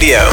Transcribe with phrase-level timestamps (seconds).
[0.00, 0.30] Radio.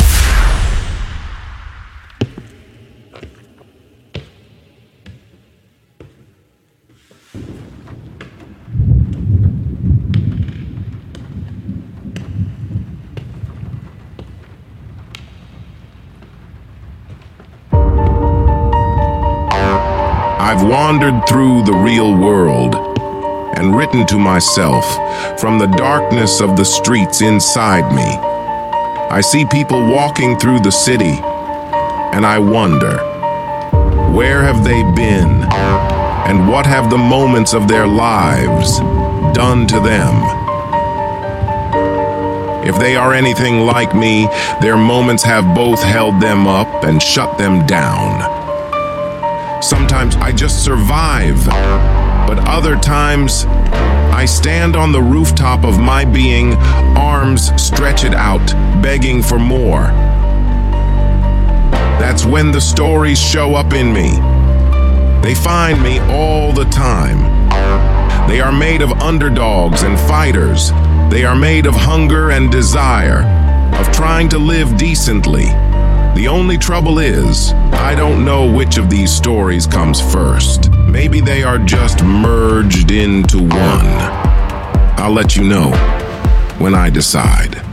[20.39, 22.75] I've wandered through the real world
[23.57, 24.86] and written to myself
[25.38, 28.27] from the darkness of the streets inside me.
[29.18, 31.18] I see people walking through the city
[32.14, 32.98] and I wonder
[34.12, 35.42] where have they been
[36.30, 38.78] and what have the moments of their lives
[39.36, 40.14] done to them?
[42.64, 44.28] If they are anything like me,
[44.62, 48.22] their moments have both held them up and shut them down.
[49.64, 51.44] Sometimes I just survive,
[52.28, 53.45] but other times
[54.14, 56.54] I stand on the rooftop of my being,
[56.95, 59.84] arms stretched out, begging for more.
[62.00, 64.12] That's when the stories show up in me.
[65.22, 67.20] They find me all the time.
[68.30, 70.72] They are made of underdogs and fighters.
[71.12, 73.23] They are made of hunger and desire,
[73.73, 75.47] of trying to live decently.
[76.16, 77.52] The only trouble is,
[77.90, 80.72] I don't know which of these stories comes first.
[80.72, 83.97] Maybe they are just merged into one.
[84.97, 85.72] I'll let you know
[86.58, 87.67] when I decide.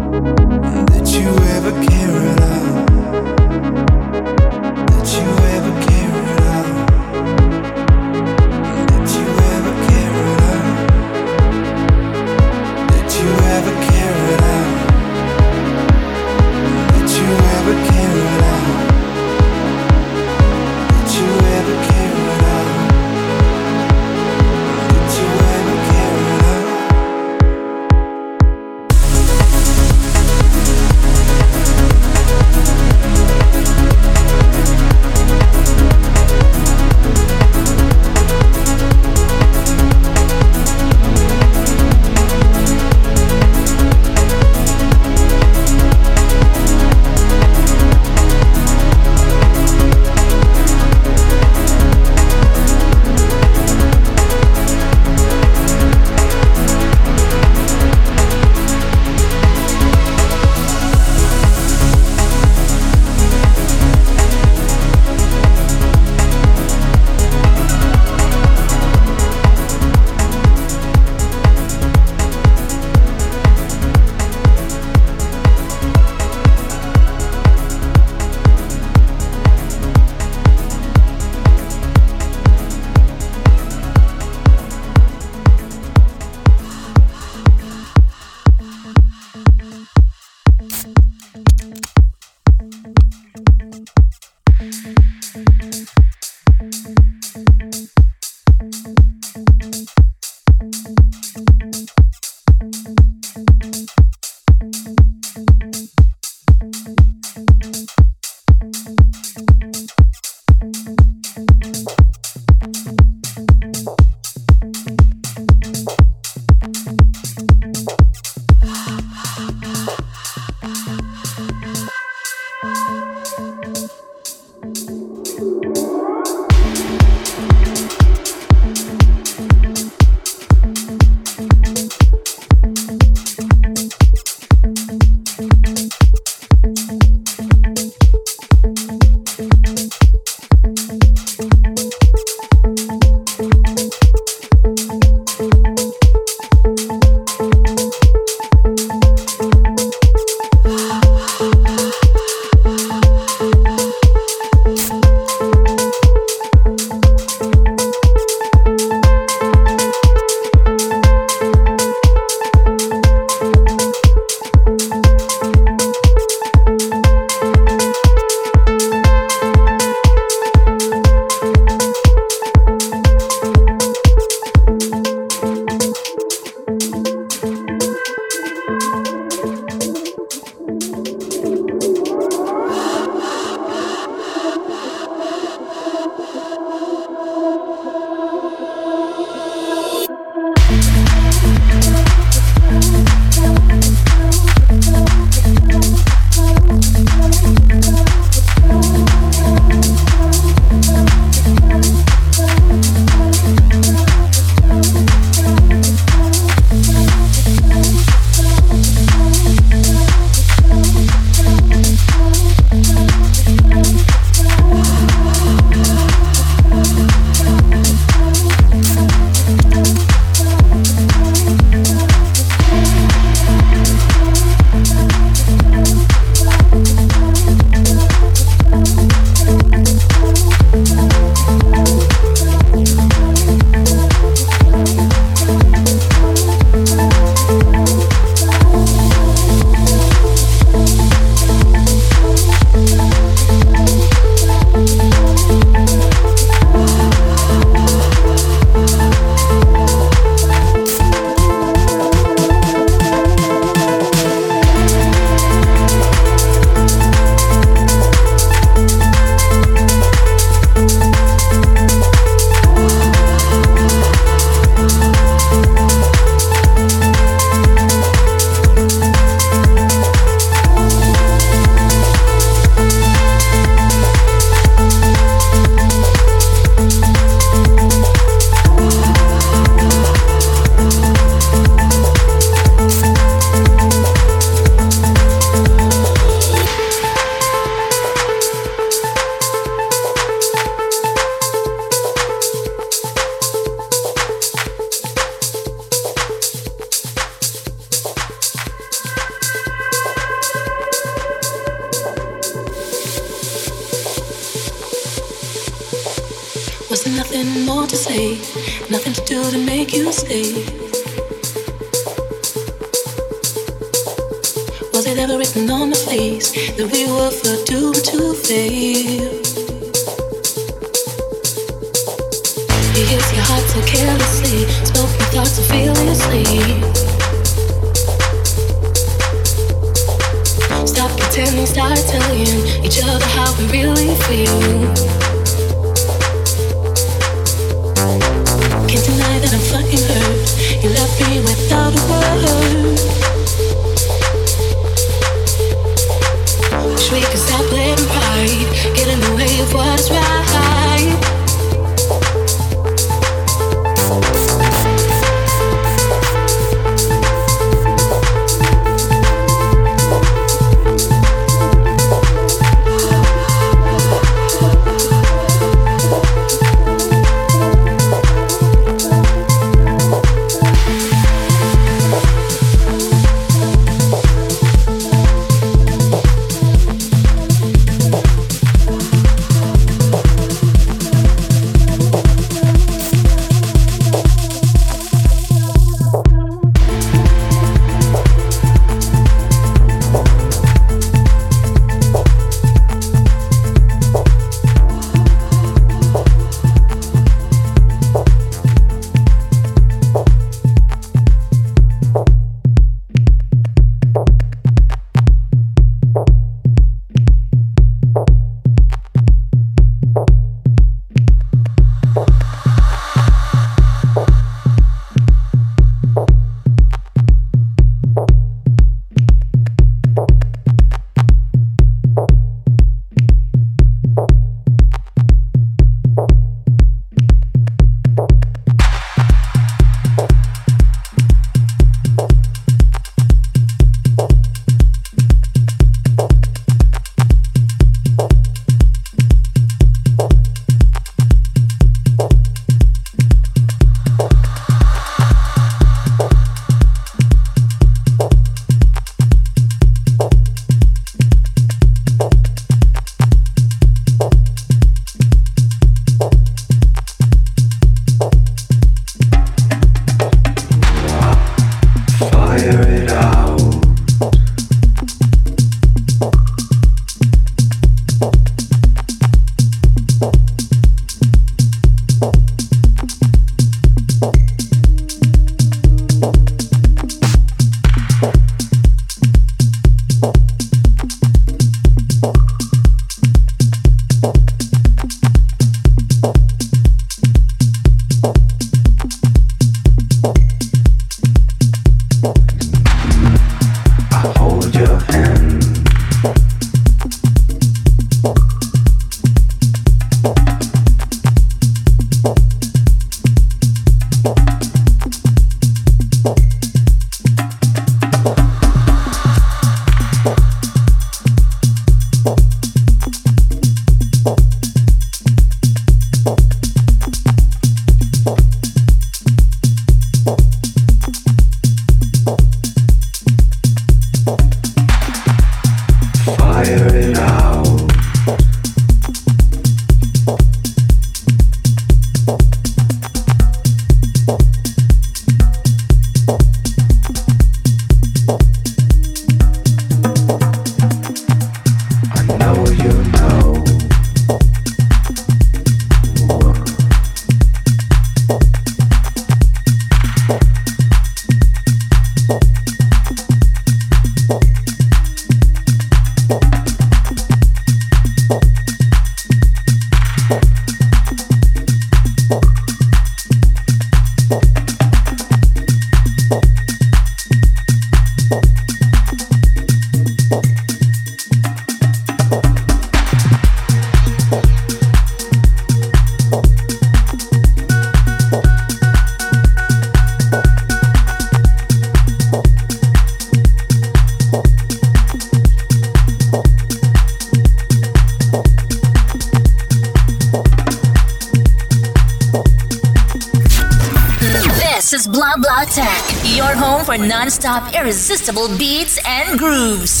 [597.43, 600.00] Non-stop irresistible beats and grooves.